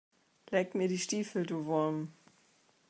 Leck 0.49 0.73
mir 0.73 0.87
die 0.87 0.97
Stiefel, 0.97 1.45
du 1.45 1.65
Wurm! 1.67 2.11